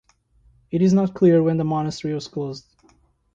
It 0.71 0.81
is 0.81 0.93
not 0.93 1.13
clear 1.13 1.43
when 1.43 1.57
the 1.57 1.63
monastery 1.63 2.15
was 2.15 2.27
closed. 2.27 2.65